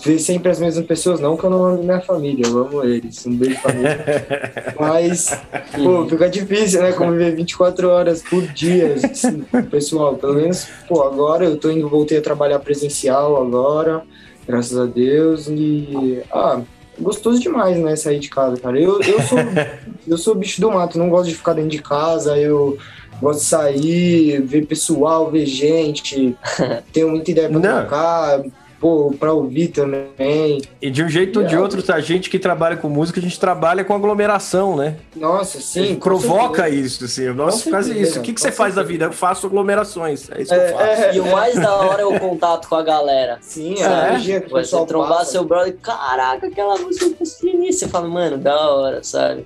[0.04, 3.26] ver sempre as mesmas pessoas, não que eu não amo minha família, eu amo eles,
[3.26, 4.06] um beijo família.
[4.78, 5.39] Mas,
[5.76, 11.45] pô, fica difícil, né, conviver 24 horas por dia, assim, pessoal, pelo menos, pô, agora
[11.45, 14.04] eu tô indo, voltei a trabalhar presencial agora,
[14.45, 16.62] graças a Deus, e, ah,
[17.00, 18.80] gostoso demais, né, sair de casa, cara.
[18.80, 19.38] Eu, eu sou
[20.08, 22.78] eu sou bicho do mato, não gosto de ficar dentro de casa, eu
[23.21, 26.36] gosto de sair, ver pessoal, ver gente,
[26.91, 27.80] tenho muita ideia pra não.
[27.80, 28.43] trocar,
[28.80, 30.62] pô, pra ouvir também.
[30.82, 33.40] E de um jeito ou de outro, a gente que trabalha com música, a gente
[33.40, 34.98] trabalha com aglomeração, né?
[35.16, 35.96] Nossa, sim.
[35.96, 36.86] Provoca certeza.
[36.86, 37.34] isso, assim.
[37.34, 38.20] Nossa, quase isso.
[38.20, 38.63] O que, que você certeza.
[38.63, 39.06] faz da vida?
[39.06, 40.30] Eu faço aglomerações.
[40.32, 41.02] É isso é, que eu faço.
[41.02, 43.38] É, e o mais da hora é o contato com a galera.
[43.42, 45.32] Sim, a energia que Você trombar passa.
[45.32, 49.46] seu brother, caraca, aquela música eu consegui Você fala, mano, da hora, sabe?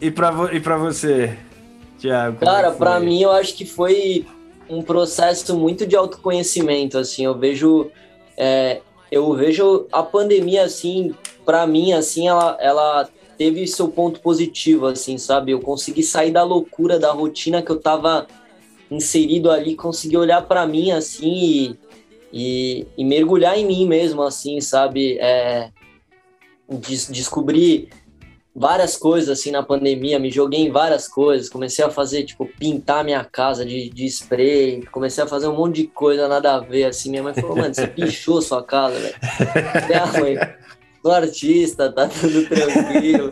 [0.00, 1.36] E pra, e pra você,
[1.98, 2.38] Tiago?
[2.38, 4.26] Cara, é pra mim eu acho que foi
[4.68, 7.24] um processo muito de autoconhecimento, assim.
[7.24, 7.90] Eu vejo
[8.36, 14.86] é, eu vejo a pandemia, assim, para mim, assim, ela, ela teve seu ponto positivo,
[14.86, 15.52] assim, sabe?
[15.52, 18.26] Eu consegui sair da loucura, da rotina que eu tava
[18.90, 21.78] inserido ali, consegui olhar para mim, assim, e,
[22.32, 25.18] e, e, mergulhar em mim mesmo, assim, sabe?
[25.18, 25.70] É,
[26.68, 27.88] des descobrir
[28.56, 33.04] várias coisas assim na pandemia, me joguei em várias coisas, comecei a fazer, tipo, pintar
[33.04, 36.84] minha casa de, de spray, comecei a fazer um monte de coisa nada a ver,
[36.84, 39.14] assim, minha mãe falou, mano, você pichou sua casa, velho.
[39.86, 40.38] Minha mãe,
[41.02, 43.28] sou artista, tá tudo tranquilo.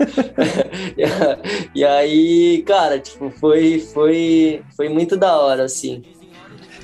[1.75, 6.03] e aí, cara, tipo, foi, foi, foi muito da hora, assim.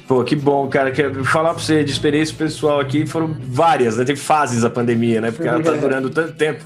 [0.09, 0.90] Pô, que bom, cara.
[0.90, 4.05] Quero falar pra você de experiência pessoal aqui, foram várias, né?
[4.05, 5.31] Teve fases a pandemia, né?
[5.31, 6.64] Porque ela tá durando tanto tempo.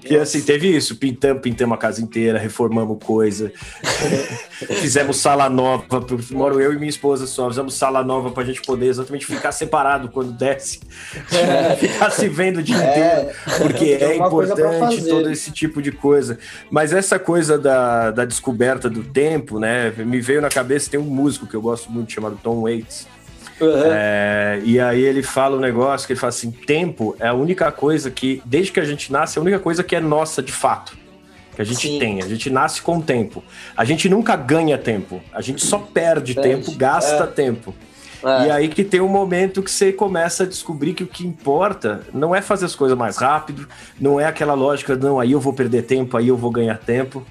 [0.00, 3.52] Que assim, teve isso, pintamos, pintamos a casa inteira, reformamos coisa,
[4.80, 5.84] fizemos sala nova,
[6.30, 10.08] moro eu e minha esposa só, fizemos sala nova pra gente poder exatamente ficar separado
[10.08, 10.80] quando desce,
[11.32, 11.76] é.
[11.76, 12.90] ficar se vendo o dia é.
[12.90, 16.38] inteiro, porque é importante todo esse tipo de coisa.
[16.70, 21.04] Mas essa coisa da, da descoberta do tempo, né, me veio na cabeça, tem um
[21.04, 23.06] músico que eu gosto muito chamado Tom Waits,
[23.60, 23.92] Uhum.
[23.92, 27.70] É, e aí ele fala um negócio que ele fala assim: tempo é a única
[27.70, 30.52] coisa que, desde que a gente nasce, é a única coisa que é nossa de
[30.52, 30.96] fato.
[31.54, 31.98] Que a gente Sim.
[31.98, 32.22] tem.
[32.22, 33.44] A gente nasce com tempo.
[33.76, 35.20] A gente nunca ganha tempo.
[35.32, 36.48] A gente só perde, perde.
[36.48, 37.26] tempo, gasta é.
[37.26, 37.74] tempo.
[38.22, 38.46] É.
[38.46, 42.02] E aí que tem um momento que você começa a descobrir que o que importa
[42.12, 43.66] não é fazer as coisas mais rápido,
[43.98, 47.24] não é aquela lógica, não, aí eu vou perder tempo, aí eu vou ganhar tempo.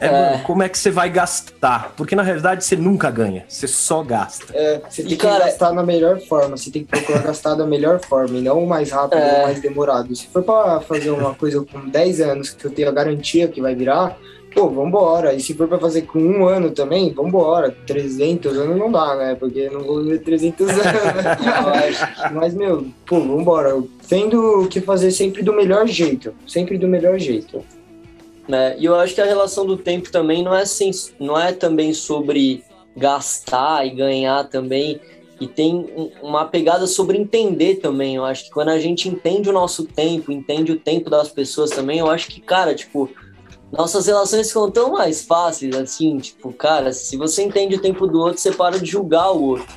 [0.00, 0.38] É, é.
[0.44, 1.92] como é que você vai gastar?
[1.96, 4.56] Porque na realidade você nunca ganha, você só gasta.
[4.56, 7.54] É, você tem e, que cara, gastar na melhor forma, você tem que procurar gastar
[7.54, 9.38] da melhor forma e não o mais rápido é.
[9.38, 10.14] ou mais demorado.
[10.14, 13.60] Se for para fazer uma coisa com 10 anos que eu tenho a garantia que
[13.60, 14.16] vai virar,
[14.54, 15.34] pô, vambora.
[15.34, 17.74] E se for para fazer com um ano também, vambora.
[17.86, 19.34] 300 anos não dá, né?
[19.34, 20.82] Porque não vou viver 300 anos.
[22.32, 23.82] Mas, meu, pô, vambora.
[24.08, 26.34] Tendo que fazer sempre do melhor jeito.
[26.46, 27.62] Sempre do melhor jeito.
[28.48, 28.76] Né?
[28.78, 31.92] E eu acho que a relação do tempo também não é, assim, não é também
[31.92, 32.64] sobre
[32.96, 35.00] gastar e ganhar também,
[35.40, 38.16] e tem uma pegada sobre entender também.
[38.16, 41.70] Eu acho que quando a gente entende o nosso tempo, entende o tempo das pessoas
[41.70, 43.08] também, eu acho que, cara, tipo,
[43.70, 48.18] nossas relações ficam tão mais fáceis, assim, tipo, cara, se você entende o tempo do
[48.18, 49.76] outro, você para de julgar o outro.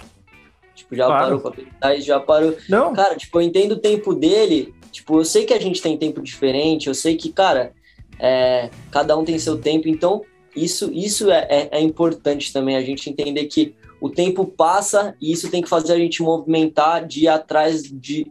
[0.73, 1.23] Tipo, já claro.
[1.23, 2.55] parou pra pensar, já parou.
[2.69, 2.93] Não.
[2.93, 6.21] Cara, tipo, eu entendo o tempo dele, tipo, eu sei que a gente tem tempo
[6.21, 7.73] diferente, eu sei que, cara,
[8.21, 10.21] é, cada um tem seu tempo, então
[10.55, 15.31] isso, isso é, é, é, importante também, a gente entender que o tempo passa e
[15.31, 18.27] isso tem que fazer a gente movimentar de ir atrás de,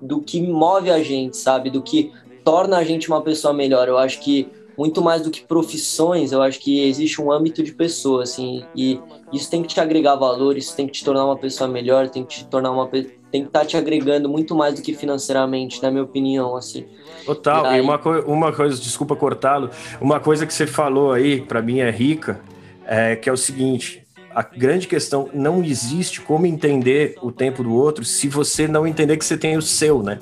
[0.00, 1.70] do que move a gente, sabe?
[1.70, 2.12] Do que
[2.44, 3.88] torna a gente uma pessoa melhor.
[3.88, 7.72] Eu acho que muito mais do que profissões, eu acho que existe um âmbito de
[7.72, 9.00] pessoa, assim, e
[9.32, 12.24] isso tem que te agregar valor, isso tem que te tornar uma pessoa melhor, tem
[12.24, 12.88] que te tornar uma
[13.34, 16.86] tem que estar tá te agregando muito mais do que financeiramente, na minha opinião, assim.
[17.26, 17.78] Total, e, aí...
[17.78, 21.80] e uma, co uma coisa, desculpa cortá-lo, uma coisa que você falou aí, para mim
[21.80, 22.40] é rica,
[22.86, 27.72] é que é o seguinte, a grande questão não existe como entender o tempo do
[27.74, 30.18] outro se você não entender que você tem o seu, né?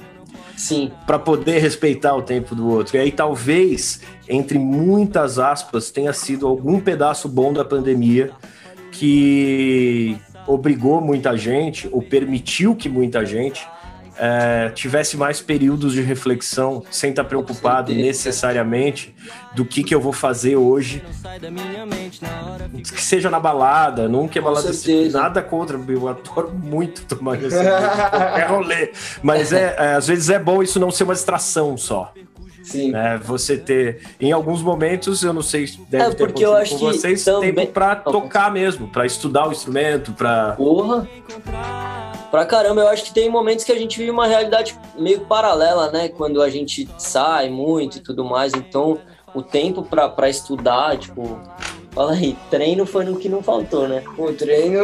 [0.63, 0.93] Sim.
[1.05, 2.97] Para poder respeitar o tempo do outro.
[2.97, 8.31] E aí talvez, entre muitas aspas, tenha sido algum pedaço bom da pandemia
[8.93, 13.67] que obrigou muita gente, ou permitiu que muita gente
[14.25, 19.13] é, tivesse mais períodos de reflexão, sem estar preocupado necessariamente
[19.53, 21.03] do que, que eu vou fazer hoje.
[22.81, 24.71] Que seja na balada, nunca é balada.
[25.11, 28.93] Nada contra, eu adoro muito tomar qualquer rolê.
[29.21, 32.15] Mas é, é, às vezes é bom isso não ser uma distração só.
[32.63, 32.95] Sim.
[32.95, 36.55] É, você ter, em alguns momentos, eu não sei se deve é, ter porque eu
[36.55, 37.53] acho com vocês, também...
[37.53, 41.09] tempo para tocar mesmo, para estudar o instrumento, para Porra!
[42.33, 45.93] Pra caramba, eu acho que tem momentos que a gente vive uma realidade meio paralela,
[45.93, 46.09] né?
[46.09, 48.55] Quando a gente sai muito e tudo mais.
[48.55, 48.99] Então,
[49.35, 51.39] o tempo para estudar, tipo,
[51.95, 54.03] Fala aí, treino foi no que não faltou, né?
[54.17, 54.79] O treino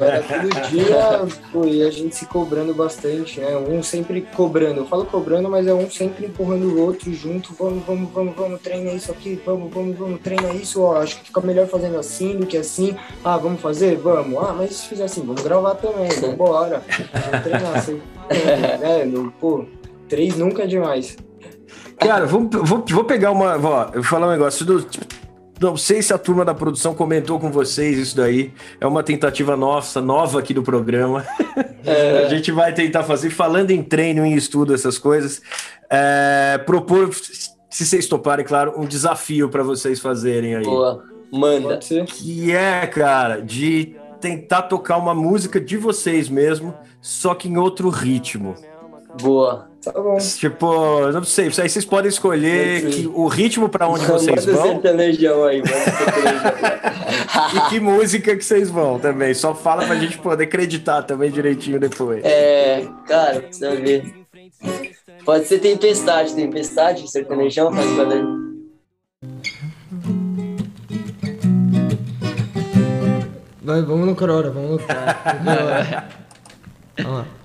[0.00, 3.56] era todo dia pô, e a gente se cobrando bastante, né?
[3.56, 4.80] Um sempre cobrando.
[4.80, 7.54] Eu falo cobrando, mas é um sempre empurrando o outro junto.
[7.54, 10.82] Vamos, vamos, vamos, vamos, treina isso aqui, vamos, vamos, vamos, treina isso.
[10.82, 12.96] Ó, acho que fica melhor fazendo assim do que assim.
[13.24, 13.96] Ah, vamos fazer?
[13.96, 14.42] Vamos.
[14.42, 16.82] Ah, mas se fizer assim, vamos gravar também, vamos embora.
[17.12, 17.78] Vamos treinar.
[17.78, 18.02] Assim,
[18.82, 19.64] é, no, pô,
[20.08, 21.16] três nunca é demais.
[21.98, 23.56] Cara, vou, vou, vou pegar uma.
[23.56, 24.82] Ó, eu vou falar um negócio do.
[24.82, 25.27] Tipo,
[25.60, 28.52] não sei se a turma da produção comentou com vocês isso daí.
[28.80, 31.24] É uma tentativa nossa, nova aqui do programa.
[31.84, 32.26] É.
[32.26, 35.40] a gente vai tentar fazer, falando em treino, em estudo, essas coisas,
[35.88, 40.64] é, propor, se vocês toparem, claro, um desafio para vocês fazerem aí.
[40.64, 41.78] Boa, manda.
[41.78, 47.88] Que é, cara, de tentar tocar uma música de vocês mesmo, só que em outro
[47.88, 48.54] ritmo.
[49.20, 49.67] Boa.
[49.82, 50.18] Tá bom.
[50.18, 54.72] Tipo, não sei, aí vocês podem escolher que, o ritmo para onde vocês vão.
[54.72, 55.62] sertanejão aí,
[57.54, 59.32] E que música que vocês vão também.
[59.34, 62.24] Só fala pra gente poder acreditar também direitinho depois.
[62.24, 64.26] É, cara, precisa ver.
[65.24, 67.86] Pode ser Tempestade, Tempestade, sertanejão, faz.
[73.62, 76.08] Vai, vamos no Crora, vamos no Crora.
[76.98, 77.37] vamos lá.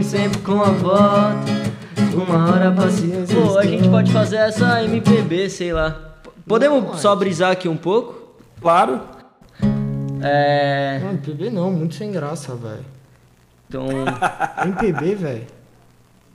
[0.00, 1.70] Acostume sempre com a volta.
[2.14, 3.40] Uma hora paciência.
[3.40, 6.16] Pô, a gente pode fazer essa MPB, sei lá.
[6.46, 8.34] Podemos não, só brisar aqui um pouco?
[8.60, 9.00] Claro.
[10.22, 11.00] É.
[11.02, 12.84] Não, MPB não, muito sem graça, velho.
[13.68, 13.86] Então.
[14.66, 15.46] MPB, velho.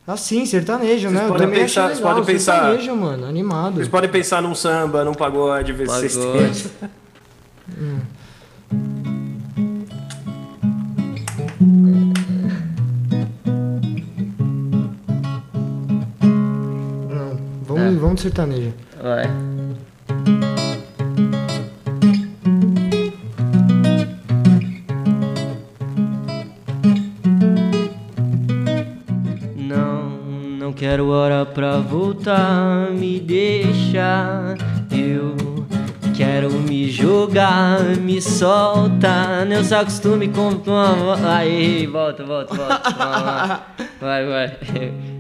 [0.08, 1.28] Assim, sertanejo, vocês né?
[1.28, 2.62] Podem pensar, vocês podem pensar.
[2.62, 3.76] Sertanejo, mano, animado.
[3.76, 6.72] Vocês podem pensar num samba, num pagode, ver se vocês
[17.88, 17.94] hum.
[17.94, 18.00] Não, vamos, é.
[18.00, 18.74] vamos de sertanejo.
[19.02, 19.56] Vai.
[30.76, 34.56] quero hora pra voltar, me deixa.
[34.92, 35.36] Eu
[36.16, 39.46] quero me jogar, me solta.
[39.46, 40.62] Não se acostume com.
[41.28, 43.62] Aí, volta, volta, volta.
[44.00, 45.15] Vai, vai.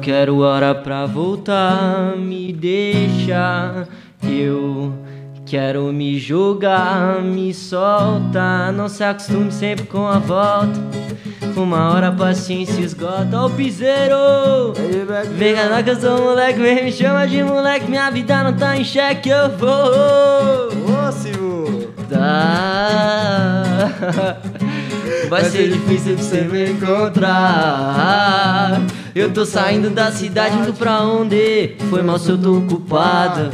[0.00, 3.86] Quero hora pra voltar, me deixa.
[4.22, 4.92] Eu
[5.50, 8.70] Quero me julgar, me solta.
[8.70, 10.80] Não se acostume sempre com a volta.
[11.56, 13.36] Uma hora a paciência esgota.
[13.36, 14.72] Ó, o piseiro!
[15.36, 17.90] Vem cá, que eu sou moleque, vem me chama de moleque.
[17.90, 19.68] Minha vida não tá em xeque, eu vou.
[19.68, 21.92] Ô, Silvio!
[22.08, 23.72] Tá.
[25.28, 28.80] Vai ser difícil de você me encontrar.
[29.14, 31.74] Eu tô saindo da cidade, indo pra onde?
[31.90, 33.50] Foi mal se eu tô ocupado.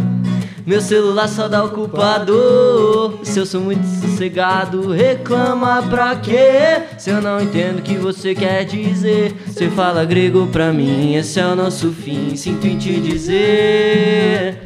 [0.66, 3.20] Meu celular só dá ocupado.
[3.22, 6.82] Se eu sou muito sossegado, reclama pra quê?
[6.98, 11.14] Se eu não entendo o que você quer dizer, você fala grego pra mim.
[11.14, 14.60] Esse é o nosso fim, sinto em te dizer.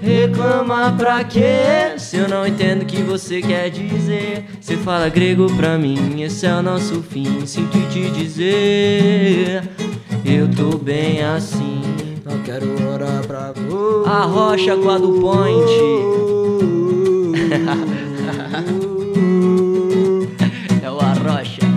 [0.00, 1.96] Reclama pra quê?
[1.96, 6.22] Se eu não entendo o que você quer dizer, você fala grego pra mim.
[6.22, 9.64] Esse é o nosso fim, sinto em te dizer.
[10.28, 11.80] Eu tô bem assim.
[12.24, 14.08] Não quero orar pra você.
[14.08, 15.72] A rocha com a do point.
[20.82, 21.60] é o Arrocha.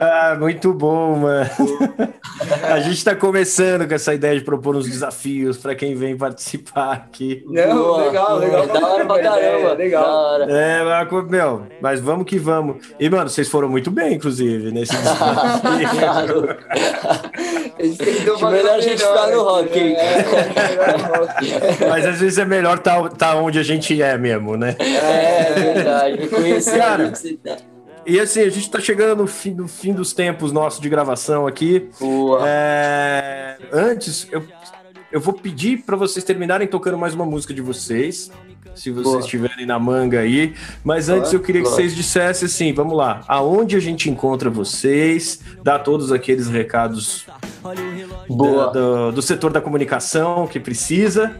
[0.00, 1.48] Ah, muito bom, mano.
[2.62, 6.92] A gente tá começando com essa ideia de propor uns desafios para quem vem participar
[6.92, 7.44] aqui.
[7.46, 8.64] Não, Boa, legal, legal.
[8.64, 9.68] É da hora pra caramba.
[9.70, 10.04] É, legal.
[10.04, 10.44] Da hora.
[10.50, 12.76] É, mas, meu, mas vamos que vamos.
[12.98, 16.48] E, mano, vocês foram muito bem, inclusive, nesse desafio.
[18.54, 19.96] Melhor a gente melhor, ficar no rock, hein?
[19.96, 21.88] É, é, no rock.
[21.88, 24.76] mas às vezes é melhor tá, tá onde a gente é mesmo, né?
[24.78, 27.56] É verdade, reconhecer Cara, que você tá.
[28.06, 31.46] E assim, a gente tá chegando no fim, no fim dos tempos nossos de gravação
[31.46, 31.88] aqui.
[31.98, 32.40] Boa.
[32.46, 34.42] É, Antes, eu,
[35.10, 38.30] eu vou pedir para vocês terminarem tocando mais uma música de vocês,
[38.74, 40.54] se vocês estiverem na manga aí.
[40.82, 41.76] Mas antes eu queria que Boa.
[41.76, 47.24] vocês dissessem assim, vamos lá, aonde a gente encontra vocês, dá todos aqueles recados
[47.62, 51.36] da- do, do setor da comunicação que precisa,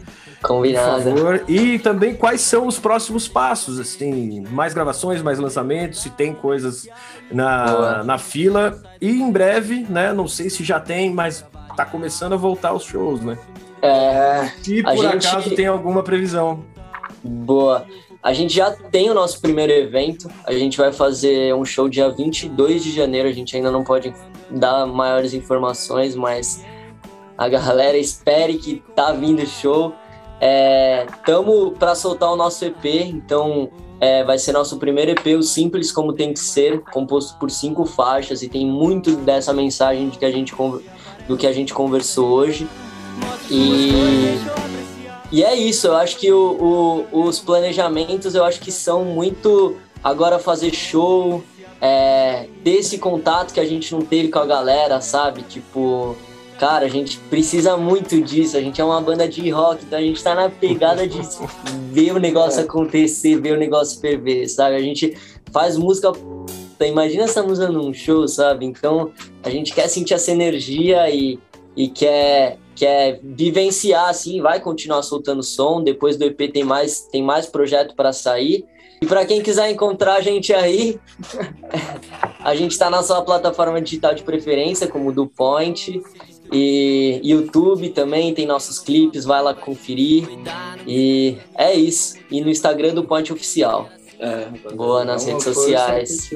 [0.46, 1.02] por Combinado.
[1.02, 1.44] favor.
[1.48, 6.86] E também quais são os próximos passos, assim, mais gravações, mais lançamentos, se tem coisas
[7.30, 8.02] na, Boa.
[8.04, 8.82] na fila.
[9.00, 11.44] E em breve, né, não sei se já tem, mas
[11.76, 13.38] tá começando a voltar os shows, né?
[13.82, 16.64] É, Se por gente- acaso tem alguma previsão.
[17.22, 17.84] boa.
[18.22, 20.30] A gente já tem o nosso primeiro evento.
[20.46, 23.28] A gente vai fazer um show dia 22 de janeiro.
[23.28, 24.14] A gente ainda não pode
[24.50, 26.64] dar maiores informações, mas
[27.36, 29.92] a galera espere que tá vindo o show.
[30.40, 33.70] É, tamo para soltar o nosso EP, então
[34.00, 37.86] é, vai ser nosso primeiro EP, o Simples Como Tem Que Ser, composto por cinco
[37.86, 40.54] faixas e tem muito dessa mensagem de que a gente,
[41.26, 42.68] do que a gente conversou hoje.
[43.50, 43.92] E,
[45.32, 49.76] e é isso, eu acho que o- o- os planejamentos eu acho que são muito
[50.02, 51.42] agora fazer show,
[51.80, 55.42] é, ter esse contato que a gente não teve com a galera, sabe?
[55.42, 56.16] Tipo,
[56.64, 60.02] cara, a gente precisa muito disso, a gente é uma banda de rock, então a
[60.02, 61.20] gente tá na pegada de
[61.92, 64.74] ver o negócio acontecer, ver o negócio ferver, sabe?
[64.74, 65.14] A gente
[65.52, 66.10] faz música.
[66.10, 68.64] puta, Imagina essa música num show, sabe?
[68.64, 69.12] Então
[69.42, 71.38] a gente quer sentir essa energia e,
[71.76, 75.82] e quer, quer vivenciar, assim, vai continuar soltando som.
[75.82, 78.64] Depois do EP tem mais, tem mais projeto para sair.
[79.02, 80.98] E para quem quiser encontrar a gente aí,
[82.40, 86.02] a gente está na sua plataforma digital de preferência, como o do Point.
[86.52, 90.28] E YouTube também tem nossos clipes, vai lá conferir.
[90.86, 92.16] E é isso.
[92.30, 93.88] E no Instagram do Point Oficial.
[94.18, 96.30] É, Boa nas uma redes sociais.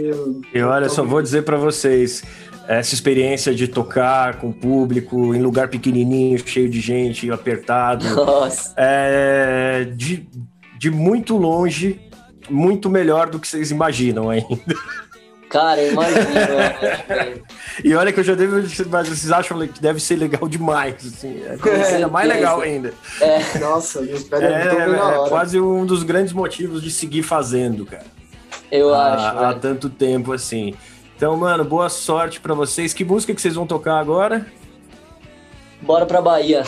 [0.55, 2.23] E olha, só vou dizer para vocês,
[2.69, 8.75] essa experiência de tocar com o público em lugar pequenininho, cheio de gente, apertado, Nossa,
[8.77, 10.29] é de,
[10.79, 11.99] de muito longe,
[12.51, 14.49] muito melhor do que vocês imaginam ainda.
[15.49, 15.93] cara, né?
[17.85, 18.57] E olha que eu já devo,
[18.91, 22.93] mas vocês acham que deve ser legal demais, assim, é como seja mais legal ainda.
[23.61, 25.29] Nossa, eu espero É, é hora.
[25.29, 28.05] quase um dos grandes motivos de seguir fazendo, cara.
[28.71, 29.39] Eu há, acho.
[29.39, 29.61] há velho.
[29.61, 30.75] tanto tempo assim.
[31.17, 32.93] Então, mano, boa sorte pra vocês.
[32.93, 34.45] Que música que vocês vão tocar agora?
[35.81, 36.65] Bora pra Bahia.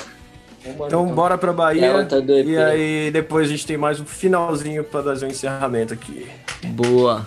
[0.65, 2.09] Então, bora pra É Bahia.
[2.09, 2.47] EP.
[2.49, 6.27] E aí, depois a gente tem mais um finalzinho pra fazer o encerramento aqui.
[6.67, 7.27] Boa.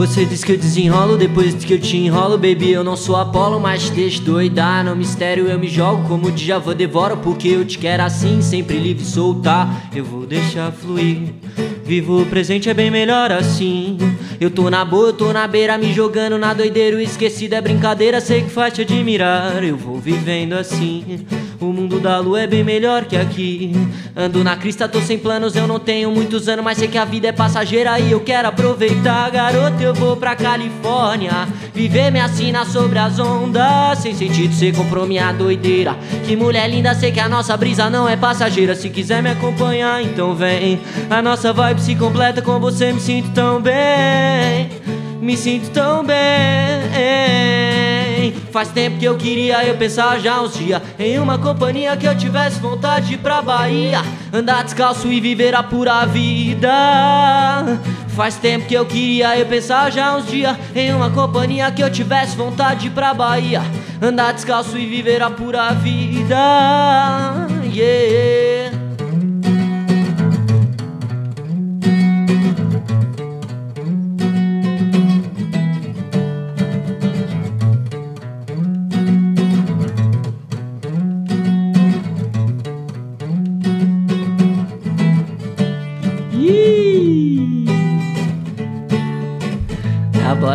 [0.00, 2.70] Você diz que eu desenrolo depois que eu te enrolo, baby.
[2.70, 4.82] Eu não sou Apolo, mas deixo doidar.
[4.82, 7.18] No mistério eu me jogo como o Djavan devora.
[7.18, 9.90] Porque eu te quero assim, sempre livre soltar.
[9.94, 11.34] Eu vou deixar fluir.
[11.84, 13.98] Vivo o presente é bem melhor assim.
[14.40, 17.02] Eu tô na boa, eu tô na beira, me jogando na doideira.
[17.02, 19.62] Esquecido é brincadeira, sei que faz te admirar.
[19.62, 21.26] Eu vou vivendo assim.
[21.60, 23.72] O mundo da lua é bem melhor que aqui.
[24.16, 27.04] Ando na crista, tô sem planos, eu não tenho muitos anos, mas sei que a
[27.04, 29.30] vida é passageira e eu quero aproveitar.
[29.30, 31.46] Garoto, eu vou pra Califórnia.
[31.74, 33.98] Viver me assina sobre as ondas.
[33.98, 35.94] Sem sentido, você comprou minha doideira.
[36.26, 38.74] Que mulher linda, sei que a nossa brisa não é passageira.
[38.74, 40.80] Se quiser me acompanhar, então vem.
[41.10, 44.70] A nossa vibe se completa com você, me sinto tão bem.
[45.20, 46.16] Me sinto tão bem.
[48.50, 52.16] Faz tempo que eu queria eu pensar já uns dias Em uma companhia que eu
[52.16, 54.02] tivesse vontade pra Bahia.
[54.32, 56.70] Andar descalço e viver a pura vida.
[58.08, 61.90] Faz tempo que eu queria eu pensar já uns dias Em uma companhia que eu
[61.90, 63.62] tivesse vontade pra Bahia.
[64.02, 66.36] Andar descalço e viver a pura vida.
[67.72, 68.89] Yeah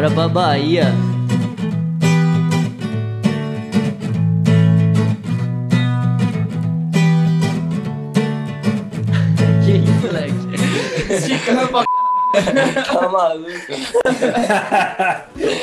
[0.05, 0.85] bora pra Bahia.
[9.65, 10.33] que isso, moleque?
[11.13, 11.83] Esticando pra
[12.35, 13.49] tá maluco.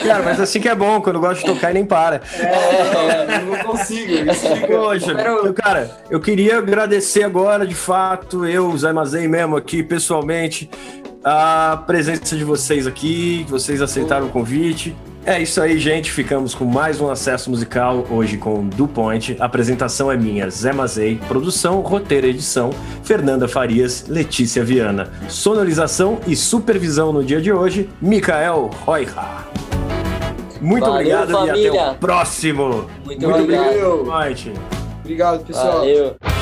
[0.07, 2.22] Cara, mas assim que é bom, quando gosta de tocar e nem para.
[2.38, 4.24] É, eu não consigo.
[4.66, 10.70] Poxa, eu, cara, eu queria agradecer agora, de fato, eu, Zé Mazei mesmo aqui, pessoalmente,
[11.25, 14.95] a presença de vocês aqui, que vocês aceitaram o convite.
[15.25, 16.11] É isso aí, gente.
[16.11, 19.37] Ficamos com mais um acesso musical hoje com Do Point.
[19.39, 21.20] A apresentação é minha, Zé Mazei.
[21.29, 22.70] Produção, roteiro e edição,
[23.05, 25.12] Fernanda Farias, Letícia Viana.
[25.29, 29.47] Sonorização e supervisão no dia de hoje, Mikael Roiha.
[30.61, 31.57] Muito Valeu, obrigado família.
[31.57, 32.68] e até o próximo.
[33.05, 34.01] Muito, Muito obrigado.
[34.01, 34.53] obrigado.
[35.03, 35.79] Obrigado, pessoal.
[35.79, 36.41] Valeu.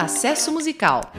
[0.00, 1.10] Acesso Musical.